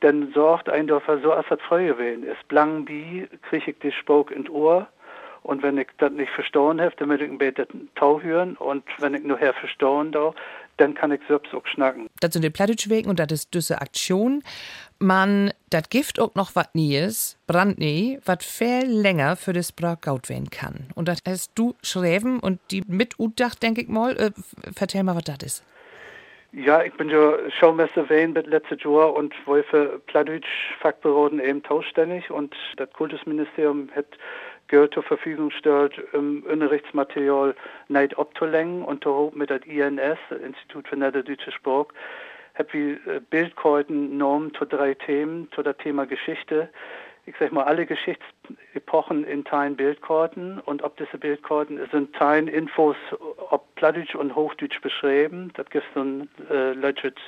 dann 0.00 0.32
sorgt 0.32 0.68
ein 0.68 0.88
Dörfer 0.88 1.20
so, 1.20 1.30
als 1.32 1.46
das 1.48 1.60
früher 1.60 1.94
gewesen 1.94 2.24
ist. 2.24 2.48
Blang 2.48 2.86
bi, 2.86 3.28
krieg 3.42 3.68
ich 3.68 3.78
die 3.78 3.92
Spok 3.92 4.32
in 4.32 4.48
Ohr. 4.48 4.88
Und 5.42 5.62
wenn 5.62 5.76
ich 5.78 5.88
das 5.98 6.12
nicht 6.12 6.30
verstauen 6.30 6.80
habe, 6.80 6.92
dann 6.96 7.08
will 7.08 7.20
ich 7.20 7.30
ein 7.30 7.38
bisschen 7.38 7.90
Tau 7.96 8.20
hören. 8.20 8.56
Und 8.56 8.84
wenn 8.98 9.14
ich 9.14 9.24
nur 9.24 9.38
her 9.38 9.54
verstauen 9.54 10.12
darf, 10.12 10.34
dann 10.76 10.94
kann 10.94 11.12
ich 11.12 11.20
selbst 11.28 11.52
auch 11.54 11.66
schnacken. 11.66 12.08
Das 12.20 12.32
sind 12.32 12.42
die 12.42 12.50
plattdütschen 12.50 12.90
Werken 12.90 13.10
und 13.10 13.18
das 13.18 13.30
ist 13.30 13.54
diese 13.54 13.80
Aktion. 13.80 14.42
Man, 14.98 15.52
das 15.70 15.90
Gift 15.90 16.20
auch 16.20 16.34
noch 16.34 16.54
was 16.54 16.68
Nies, 16.74 17.38
brandneu, 17.46 18.18
was 18.24 18.44
viel 18.44 18.86
länger 18.86 19.36
für 19.36 19.52
das 19.52 19.72
Braugaut 19.72 20.28
werden 20.28 20.50
kann. 20.50 20.88
Und 20.94 21.08
das 21.08 21.18
hast 21.26 21.52
du 21.56 21.74
schreiben 21.82 22.40
und 22.40 22.60
die 22.70 22.82
mit 22.86 23.18
Utdach, 23.18 23.54
denke 23.54 23.82
ich 23.82 23.88
mal. 23.88 24.16
Äh, 24.16 24.30
vertell 24.74 25.02
mal, 25.02 25.16
was 25.16 25.24
das 25.24 25.42
ist. 25.42 25.64
Ja, 26.54 26.82
ich 26.82 26.92
bin 26.92 27.08
ja 27.08 27.38
Schaumeister 27.58 28.10
Wien 28.10 28.34
bis 28.34 28.44
letztes 28.44 28.82
Jahr 28.82 29.14
und 29.14 29.34
für 29.34 30.00
Plattdeutsch 30.06 30.46
Fachbüroden 30.80 31.40
eben 31.40 31.62
tauständig 31.62 32.30
und 32.30 32.54
das 32.76 32.92
Kultusministerium 32.92 33.88
hat 33.96 34.04
Geld 34.72 34.94
zur 34.94 35.02
Verfügung 35.02 35.50
gestellt, 35.50 35.92
um 36.14 36.42
Unterrichtsmaterial 36.44 37.54
nicht 37.88 38.18
abzulenken 38.18 38.82
und 38.82 39.04
da 39.04 39.28
mit 39.34 39.50
das 39.50 39.60
INS, 39.66 40.18
das 40.30 40.40
Institut 40.40 40.88
für 40.88 40.96
Niederdeutsche 40.96 41.52
Sprache, 41.52 41.88
hab 42.54 42.72
wie 42.72 42.92
äh, 42.92 43.20
Bildkarten 43.28 44.12
genommen 44.12 44.54
zu 44.54 44.64
drei 44.64 44.94
Themen, 44.94 45.50
zu 45.54 45.62
das 45.62 45.76
Thema 45.76 46.06
Geschichte. 46.06 46.70
Ich 47.26 47.34
sag 47.38 47.52
mal, 47.52 47.64
alle 47.64 47.84
Geschichtsepochen 47.84 49.24
in 49.24 49.44
Teilen 49.44 49.76
Bildkarten 49.76 50.58
und 50.60 50.82
ob 50.82 50.96
diese 50.96 51.18
Bildkarten 51.18 51.78
sind 51.92 52.16
Teilen 52.16 52.48
Infos, 52.48 52.96
ob 53.50 53.74
Plattdeutsch 53.74 54.14
und 54.14 54.34
Hochdeutsch 54.34 54.80
beschrieben. 54.80 55.52
Das 55.54 55.68
gibt 55.68 55.84
so 55.94 56.00
ein 56.00 56.30
äh, 56.50 56.72
Leutschitz 56.72 57.18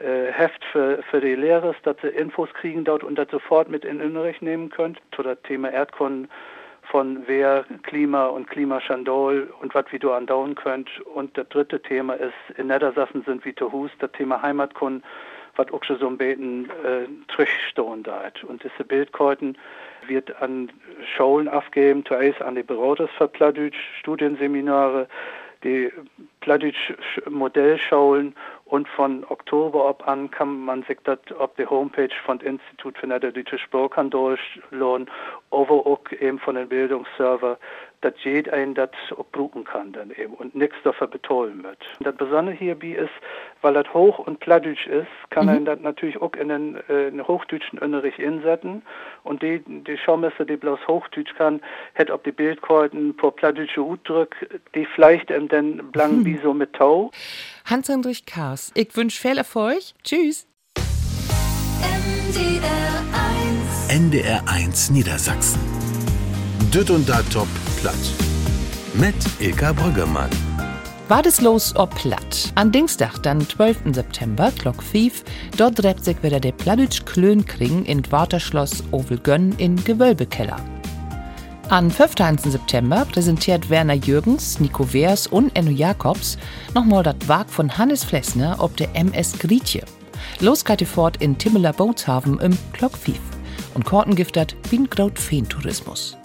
äh, 0.00 0.30
Heft 0.30 0.62
für, 0.70 1.02
für 1.10 1.22
die 1.22 1.34
Lehrer, 1.34 1.74
dass 1.82 1.96
sie 2.02 2.08
Infos 2.08 2.50
kriegen 2.52 2.84
dort 2.84 3.02
und 3.02 3.14
das 3.14 3.30
sofort 3.30 3.70
mit 3.70 3.86
in 3.86 4.00
den 4.00 4.08
Unterricht 4.08 4.42
nehmen 4.42 4.68
könnt. 4.68 5.00
Zu 5.16 5.22
das 5.22 5.40
Thema 5.44 5.72
Erdkunde 5.72 6.28
von 6.94 7.26
Wehr, 7.26 7.64
Klima 7.82 8.26
und 8.26 8.48
Klimaschandol 8.48 9.52
und 9.60 9.74
was 9.74 9.84
wir 9.90 9.98
da 9.98 10.16
andauern 10.16 10.54
könnt. 10.54 10.88
Und 11.00 11.36
das 11.36 11.48
dritte 11.48 11.82
Thema 11.82 12.14
ist, 12.14 12.34
in 12.56 12.68
Niedersachsen 12.68 13.24
sind 13.24 13.44
wir 13.44 13.56
zu 13.56 13.72
Hus, 13.72 13.90
das 13.98 14.12
Thema 14.12 14.40
Heimatkunde, 14.40 15.04
was 15.56 15.72
auch 15.72 15.82
schon 15.82 15.98
so 15.98 16.06
ein 16.06 16.16
bisschen 16.16 16.70
äh, 16.84 17.08
zurückstehen 17.34 18.04
da. 18.04 18.30
Und 18.46 18.62
diese 18.62 18.84
Bildkarten 18.84 19.58
wird 20.06 20.40
an 20.40 20.70
Schulen 21.16 21.48
abgeben, 21.48 22.04
zuerst 22.06 22.40
an 22.40 22.54
die 22.54 22.62
Beraters 22.62 23.10
für 23.18 23.26
Plattdeutsch, 23.26 23.98
Studienseminare, 23.98 25.08
die 25.64 25.90
Plattdeutsch 26.42 26.92
Modellschulen 27.28 28.36
und 28.74 28.88
von 28.88 29.24
Oktober 29.28 29.88
ab 29.88 30.08
an 30.08 30.32
kann 30.32 30.64
man 30.64 30.82
sich 30.82 30.98
das 31.04 31.20
auf 31.38 31.54
der 31.54 31.70
Homepage 31.70 32.08
von 32.26 32.40
Institut 32.40 32.98
für 32.98 33.06
Niederdeutsche 33.06 33.56
Sprache 33.56 34.04
durchladen, 34.06 35.08
aber 35.52 35.86
auch 35.86 36.00
eben 36.10 36.40
von 36.40 36.56
den 36.56 36.68
Bildungsserver, 36.68 37.56
dass 38.04 38.14
jeder 38.22 38.52
einen 38.52 38.74
das 38.74 38.90
auch 39.16 39.24
brauchen 39.32 39.64
kann 39.64 39.92
dann 39.92 40.10
eben 40.10 40.34
und 40.34 40.54
nichts 40.54 40.76
dafür 40.84 41.06
betollen 41.06 41.64
wird. 41.64 41.78
Und 41.98 42.06
das 42.06 42.14
Besondere 42.16 42.54
hierbei 42.54 42.88
ist, 42.88 43.10
weil 43.62 43.74
das 43.74 43.92
hoch 43.94 44.18
und 44.18 44.40
plattdeutsch 44.40 44.86
ist, 44.86 45.08
kann 45.30 45.46
mhm. 45.46 45.52
man 45.52 45.64
das 45.64 45.80
natürlich 45.80 46.20
auch 46.20 46.34
in 46.34 46.48
den, 46.48 46.76
äh, 46.88 47.08
in 47.08 47.16
den 47.16 47.26
hochdeutschen 47.26 47.78
Unterricht 47.78 48.18
insetzen 48.18 48.82
und 49.22 49.42
die, 49.42 49.62
die 49.66 49.96
Schaumesser, 49.96 50.44
die 50.44 50.56
bloß 50.56 50.80
hochdeutsch 50.86 51.34
kann, 51.36 51.60
hätte 51.94 52.12
auf 52.12 52.22
die 52.22 52.32
Bildkarten 52.32 53.16
pro 53.16 53.30
plattdeutsche 53.30 53.80
Utdrück, 53.80 54.36
die 54.74 54.86
vielleicht 54.94 55.30
ähm, 55.30 55.48
dann 55.48 55.90
blank 55.90 56.12
hm. 56.12 56.24
wie 56.26 56.38
so 56.42 56.52
mit 56.52 56.74
Tau. 56.74 57.10
Hans-Hendrich 57.64 58.26
Kars, 58.26 58.70
ich 58.74 58.94
wünsche 58.96 59.20
viel 59.20 59.38
Erfolg. 59.38 59.80
Tschüss. 60.02 60.46
NDR 62.36 63.02
1 63.88 63.88
NDR 63.88 64.42
1 64.46 64.90
Niedersachsen. 64.90 65.60
Düt 66.74 66.90
und 66.90 67.08
da 67.08 67.22
top 67.32 67.46
platt. 67.84 67.94
Mit 68.94 69.14
Ilka 69.40 69.74
Brüggemann. 69.74 70.30
War 71.08 71.22
das 71.22 71.42
los 71.42 71.76
ob 71.76 71.94
platt? 71.94 72.50
An 72.54 72.72
Dienstag, 72.72 73.18
dann 73.22 73.46
12. 73.46 73.92
September, 73.92 74.50
Glock 74.58 74.82
5, 74.82 75.22
dort 75.58 75.82
dreht 75.82 76.02
sich 76.02 76.22
wieder 76.22 76.40
der 76.40 76.52
Plattdeutsch 76.52 77.04
Klönkring 77.04 77.84
in 77.84 78.10
Waterschloss 78.10 78.82
Ovelgönn 78.90 79.52
in 79.58 79.76
Gewölbekeller. 79.84 80.56
Am 81.68 81.90
15. 81.90 82.38
September 82.38 83.04
präsentiert 83.04 83.68
Werner 83.68 83.92
Jürgens, 83.92 84.60
Nico 84.60 84.90
Wehrs 84.94 85.26
und 85.26 85.54
Enno 85.54 85.70
Jakobs 85.70 86.38
nochmal 86.74 87.02
das 87.02 87.16
Wag 87.26 87.50
von 87.50 87.76
Hannes 87.76 88.02
Flessner 88.02 88.56
ob 88.60 88.74
der 88.78 88.96
MS 88.96 89.38
Grietje. 89.38 89.84
Los 90.40 90.64
geht 90.64 90.88
fort 90.88 91.18
in 91.18 91.36
Timmeler 91.36 91.74
Bootshafen 91.74 92.40
im 92.40 92.56
Glock 92.72 92.96
5 92.96 93.18
und 93.74 93.84
Korten 93.84 94.14
giftert 94.14 94.56
wie 94.70 94.78
ein 94.78 94.88
Graut 94.88 95.18
Feentourismus. 95.18 96.16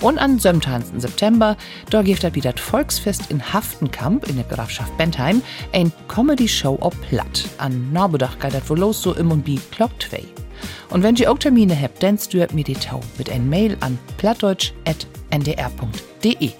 Und 0.00 0.18
am 0.18 0.38
17. 0.38 1.00
September, 1.00 1.56
da 1.90 2.02
gibt 2.02 2.22
es 2.22 2.34
wieder 2.34 2.52
das 2.52 2.62
Volksfest 2.62 3.30
in 3.30 3.52
Haftenkamp 3.52 4.28
in 4.28 4.36
der 4.36 4.44
Grafschaft 4.44 4.96
Bentheim, 4.96 5.42
ein 5.72 5.92
Comedy-Show 6.06 6.76
auf 6.80 6.94
Platt. 7.02 7.48
An 7.58 7.92
Nabudach 7.92 8.38
geht 8.38 8.54
das 8.54 8.70
wohl 8.70 8.78
los 8.78 9.02
so 9.02 9.12
im 9.14 9.32
und 9.32 9.44
bi 9.44 9.58
Glock 9.72 9.90
2. 10.00 10.22
Und 10.90 11.02
wenn 11.02 11.16
ihr 11.16 11.32
auch 11.32 11.38
Termine 11.38 11.80
habt, 11.80 12.02
dann 12.02 12.16
stört 12.16 12.54
mir 12.54 12.64
die 12.64 12.72
Tau 12.74 13.00
mit 13.18 13.30
ein 13.30 13.48
Mail 13.48 13.76
an 13.80 13.98
plattdeutsch.ndr.de. 14.18 16.52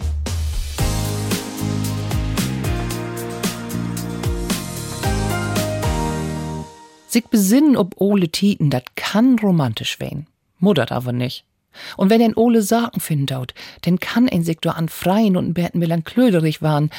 Sich 7.07 7.27
besinnen 7.29 7.77
ob 7.77 8.01
ole 8.01 8.29
Titen, 8.29 8.71
dat 8.71 8.97
kann 8.97 9.39
romantisch 9.39 10.01
wehen. 10.01 10.27
Muddert 10.59 10.91
aber 10.93 11.13
nicht. 11.13 11.48
Und 11.97 12.11
wenn 12.11 12.23
ein 12.23 12.37
Ole 12.37 12.63
Saken 12.63 13.01
findet, 13.01 13.55
dann 13.83 13.99
kann 13.99 14.29
ein 14.29 14.43
sich 14.43 14.59
an 14.67 14.89
freien 14.89 15.37
und 15.37 15.55
Betten 15.55 15.81
melanklöderig 15.81 16.63
waren. 16.63 16.91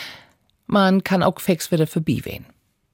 Man 0.68 1.04
kann 1.04 1.24
auch 1.24 1.40
fix 1.40 1.72
wieder 1.72 1.88
vorbei 1.88 2.22
wehen. 2.24 2.46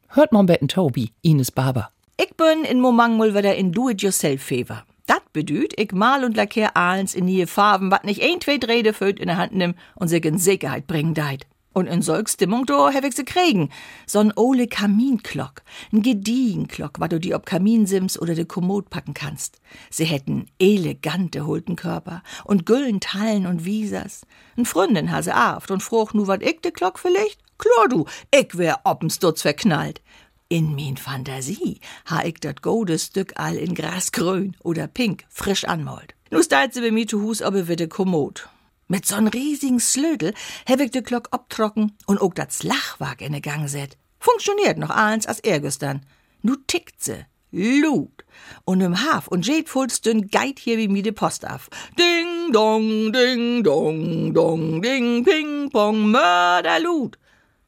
Hört 0.09 0.31
man 0.31 0.45
Betten 0.45 0.67
Tobi, 0.67 1.11
Ines 1.21 1.51
Barber. 1.51 1.91
Ich 2.17 2.35
bin 2.35 2.63
in 2.63 2.79
Momang 2.79 3.17
mal 3.17 3.35
wieder 3.35 3.55
in 3.55 3.71
Do-it-yourself-Fever. 3.73 4.85
Dat 5.05 5.33
bedüht, 5.33 5.79
ich 5.79 5.91
mal 5.91 6.23
und 6.23 6.35
lackier 6.35 6.75
ahlens 6.75 7.13
in 7.13 7.27
die 7.27 7.45
Farben, 7.45 7.91
wat 7.91 8.05
nicht 8.05 8.23
ein, 8.23 8.41
zwei 8.41 8.57
Drehde 8.57 8.93
föt 8.93 9.19
in 9.19 9.27
der 9.27 9.37
Hand 9.37 9.53
nimm 9.53 9.75
und 9.95 10.07
sich 10.07 10.23
in 10.25 10.37
Sicherheit 10.37 10.87
bringen 10.87 11.13
deit. 11.13 11.45
Und 11.75 11.87
in 11.87 12.01
solch 12.01 12.29
Stimmung 12.29 12.65
do 12.65 12.87
hab 12.93 13.03
ich 13.03 13.17
sie 13.17 13.25
kriegen. 13.25 13.69
So'n 14.07 14.31
ole 14.37 14.65
Kaminklock, 14.65 15.61
n 15.91 16.01
Gedienklock, 16.01 17.01
wat 17.01 17.11
du 17.11 17.19
die 17.19 17.35
ob 17.35 17.45
Kaminsims 17.45 18.17
oder 18.17 18.33
de 18.33 18.45
Kommod 18.45 18.89
packen 18.89 19.13
kannst. 19.13 19.59
Sie 19.89 20.05
hätten 20.05 20.45
elegante 20.57 21.45
Hultenkörper 21.45 22.23
und 22.45 22.65
güllen 22.65 23.01
Tallen 23.01 23.45
und 23.45 23.65
Wiesers. 23.65 24.25
N 24.55 24.63
Fründin 24.63 25.11
hase 25.11 25.35
aft 25.35 25.69
und 25.69 25.83
froch 25.83 26.13
nu 26.13 26.27
wat 26.27 26.43
ich 26.43 26.61
de 26.61 26.71
Glock 26.71 26.97
vielleicht? 26.97 27.41
Klar 27.57 27.89
du, 27.89 28.05
ich 28.33 28.57
wär 28.57 28.85
ob'n 28.85 29.11
Stutz 29.11 29.41
verknallt. 29.41 30.01
In 30.47 30.75
min 30.75 30.95
Fantasie 30.95 31.81
ha 32.05 32.23
ich 32.23 32.39
dat 32.39 32.61
gode 32.61 32.97
Stück 32.99 33.33
all 33.35 33.57
in 33.57 33.75
Grasgrün 33.75 34.55
oder 34.63 34.87
Pink 34.87 35.25
frisch 35.27 35.65
anmolt. 35.65 36.15
Nu 36.31 36.41
steit 36.41 36.73
sie 36.73 36.79
bei 36.79 36.91
mir 36.91 37.05
zu 37.05 37.21
Hus 37.21 37.41
aber 37.41 37.67
wieder 37.67 37.87
kommod. 37.87 38.47
Mit 38.87 39.05
so'n 39.05 39.27
riesigen 39.27 39.79
Slödel 39.79 40.33
ich 40.67 40.91
de 40.91 41.01
Glock 41.01 41.29
obtrocken 41.31 41.97
und 42.05 42.21
auch 42.21 42.33
dat 42.33 42.63
Lachwag 42.63 43.21
in 43.21 43.33
de 43.33 43.41
Gang 43.41 43.67
set. 43.67 43.97
Funktioniert 44.19 44.77
noch 44.77 44.91
eins 44.91 45.25
als 45.25 45.39
ergestern. 45.39 46.05
Nu 46.41 46.55
tickt 46.67 47.03
se. 47.03 47.25
Lut. 47.51 48.25
Und 48.65 48.81
im 48.81 49.01
Haf 49.01 49.27
und 49.27 49.47
jet 49.47 49.69
fullstün 49.69 50.27
geit 50.27 50.59
hier 50.59 50.77
wie 50.77 50.87
mi 50.87 51.01
de 51.01 51.13
Post 51.13 51.45
af. 51.45 51.69
Ding 51.97 52.51
dong, 52.51 53.13
ding 53.13 53.63
dong, 53.63 54.33
dong, 54.33 54.81
ding, 54.81 55.23
ping 55.23 55.69
pong, 55.71 56.11
Mörderlut. 56.11 57.17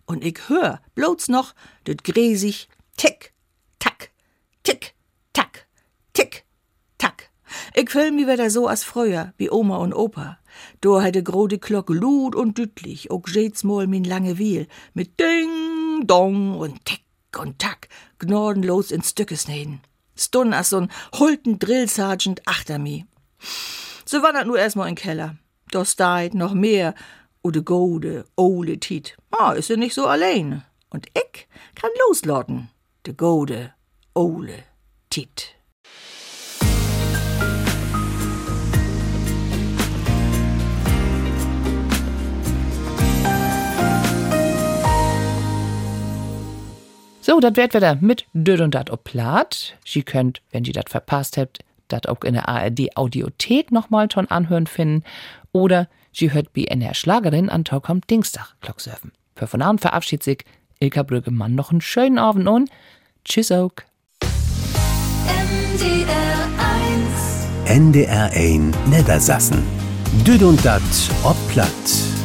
Und 0.05 0.23
ich 0.23 0.39
hör 0.49 0.81
bloß 0.95 1.29
noch 1.29 1.53
det 1.85 2.03
gräsig 2.03 2.67
tick, 2.97 3.33
tack, 3.79 4.11
tick, 4.63 4.93
tack, 5.33 5.67
tick. 6.13 6.46
Ich 7.79 7.91
fühl 7.91 8.11
mi 8.11 8.25
wieder 8.25 8.49
so 8.49 8.65
als 8.65 8.83
früher, 8.83 9.33
wie 9.37 9.51
Oma 9.51 9.77
und 9.77 9.93
Opa. 9.93 10.39
Do 10.81 10.99
hätte 10.99 11.21
grode 11.21 11.59
Glock 11.59 11.91
lud 11.91 12.35
und 12.35 12.57
dütlich, 12.57 13.11
ook 13.11 13.29
jets 13.29 13.63
mal 13.63 13.85
min 13.85 14.03
lange 14.03 14.39
Wiel, 14.39 14.67
mit 14.95 15.19
Ding, 15.19 16.07
Dong 16.07 16.57
und 16.57 16.83
Tick 16.85 17.03
und 17.39 17.59
Tack, 17.59 17.87
gnordenlos 18.17 18.89
in 18.89 19.03
Stücke 19.03 19.37
sneden. 19.37 19.81
Stun 20.15 20.53
as 20.53 20.73
so'n 20.73 20.89
hulten 21.19 21.59
Drillsergeant 21.59 22.41
achter 22.47 22.79
mi. 22.79 23.05
So 24.05 24.23
war 24.23 24.33
dat 24.33 24.47
nur 24.47 24.57
erstmal 24.57 24.89
in 24.89 24.95
Keller. 24.95 25.35
Das 25.69 25.95
deit 25.95 26.33
noch 26.33 26.55
mehr, 26.55 26.95
o 27.43 27.51
de 27.51 27.61
gode, 27.61 28.25
ole 28.35 28.79
Tit. 28.79 29.15
Ah, 29.29 29.51
is 29.51 29.69
er 29.69 29.77
nicht 29.77 29.93
so 29.93 30.07
allein. 30.07 30.63
Und 30.89 31.05
ich 31.13 31.47
kann 31.75 31.91
loslauten, 32.07 32.69
de 33.05 33.13
gode, 33.13 33.71
ole 34.15 34.63
Tit. 35.11 35.56
So, 47.29 47.41
das 47.41 47.57
wird 47.57 47.73
wieder 47.73 47.97
mit 47.99 48.25
Död 48.31 48.61
und 48.61 48.73
Dat 48.73 49.03
Plat. 49.03 49.75
Sie 49.85 50.03
könnt, 50.03 50.41
wenn 50.51 50.63
Sie 50.63 50.71
das 50.71 50.85
verpasst 50.87 51.35
habt, 51.35 51.59
das 51.89 52.05
auch 52.05 52.23
in 52.23 52.35
der 52.35 52.47
ARD 52.47 52.95
Audiothek 52.95 53.69
nochmal 53.73 54.09
schon 54.09 54.29
anhören 54.29 54.65
finden. 54.65 55.03
Oder 55.51 55.89
Sie 56.13 56.31
hört 56.31 56.55
der 56.55 56.93
Schlagerin 56.93 57.49
an 57.49 57.65
Tag 57.65 57.89
am 57.89 57.99
Dienstag 57.99 58.55
Glocksurfen. 58.61 59.11
Für 59.35 59.45
von 59.45 59.61
Abend 59.61 59.81
verabschiedet 59.81 60.23
sich 60.23 60.45
Ilka 60.79 61.03
Brüggemann 61.03 61.53
noch 61.53 61.71
einen 61.71 61.81
schönen 61.81 62.17
Abend 62.17 62.47
und 62.47 62.69
Tschüss 63.25 63.51
auch. 63.51 63.71
NDR 65.73 66.47
1 67.65 67.77
NDR 67.77 68.31
1 68.31 68.77
Niedersassen. 68.85 69.63
Düd 70.25 70.43
und 70.43 70.63
Dat 70.63 70.81
ob 71.25 71.35
Platt. 71.49 72.16